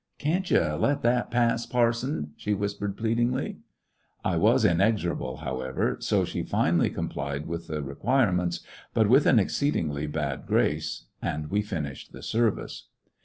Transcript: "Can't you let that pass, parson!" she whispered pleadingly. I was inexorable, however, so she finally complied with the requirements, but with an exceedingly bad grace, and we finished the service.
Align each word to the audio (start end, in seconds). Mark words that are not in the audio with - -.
"Can't 0.17 0.49
you 0.49 0.61
let 0.63 1.03
that 1.03 1.29
pass, 1.29 1.67
parson!" 1.67 2.31
she 2.35 2.55
whispered 2.55 2.97
pleadingly. 2.97 3.59
I 4.25 4.35
was 4.35 4.65
inexorable, 4.65 5.37
however, 5.37 5.97
so 5.99 6.25
she 6.25 6.41
finally 6.41 6.89
complied 6.89 7.45
with 7.45 7.67
the 7.67 7.83
requirements, 7.83 8.61
but 8.95 9.07
with 9.07 9.27
an 9.27 9.37
exceedingly 9.37 10.07
bad 10.07 10.47
grace, 10.47 11.03
and 11.21 11.51
we 11.51 11.61
finished 11.61 12.13
the 12.13 12.23
service. 12.23 12.87